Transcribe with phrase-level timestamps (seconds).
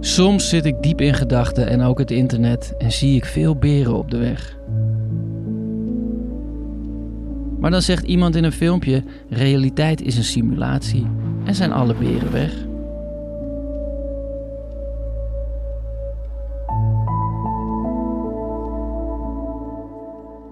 [0.00, 3.96] Soms zit ik diep in gedachten en ook het internet en zie ik veel beren
[3.96, 4.58] op de weg.
[7.60, 11.06] Maar dan zegt iemand in een filmpje: realiteit is een simulatie
[11.44, 12.68] en zijn alle beren weg.